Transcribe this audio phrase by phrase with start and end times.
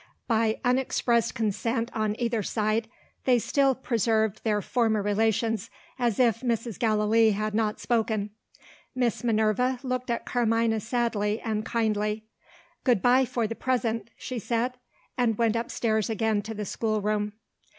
[0.27, 2.89] By unexpressed consent, on either side,
[3.25, 6.79] they still preserved their former relations as if Mrs.
[6.79, 8.31] Gallilee had not spoken.
[8.95, 12.25] Miss Minerva looked at Carmina sadly and kindly.
[12.83, 14.79] "Good bye for the present!" she said
[15.19, 17.33] and went upstairs again to the schoolroom.